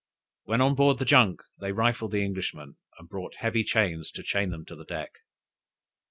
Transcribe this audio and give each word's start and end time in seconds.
When 0.45 0.61
on 0.61 0.73
board 0.73 0.97
the 0.97 1.05
junk 1.05 1.43
they 1.59 1.71
rifled 1.71 2.11
the 2.11 2.23
Englishmen, 2.25 2.75
and 2.97 3.07
brought 3.07 3.35
heavy 3.35 3.63
chains 3.63 4.09
to 4.13 4.23
chain 4.23 4.49
them 4.49 4.65
to 4.65 4.75
the 4.75 4.85
deck. 4.85 5.11